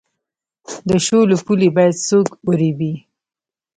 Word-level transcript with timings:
د 0.87 0.89
شولو 1.05 1.35
پولې 1.45 1.67
باید 1.75 1.95
څوک 2.07 2.27
وریبي؟ 2.47 2.93